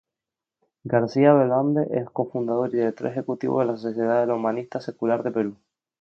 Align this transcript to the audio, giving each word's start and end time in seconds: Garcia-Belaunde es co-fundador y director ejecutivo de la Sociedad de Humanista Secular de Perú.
Garcia-Belaunde 0.83 1.83
es 1.91 2.09
co-fundador 2.09 2.69
y 2.73 2.77
director 2.77 3.05
ejecutivo 3.05 3.59
de 3.59 3.67
la 3.67 3.77
Sociedad 3.77 4.25
de 4.25 4.33
Humanista 4.33 4.81
Secular 4.81 5.21
de 5.21 5.29
Perú. 5.31 5.55